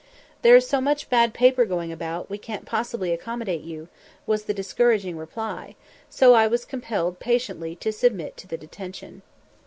[0.41, 3.87] "There's so much bad paper going about, we can't possibly accommodate you,"
[4.25, 5.75] was the discouraging reply;
[6.09, 9.21] so I was compelled patiently to submit to the detention.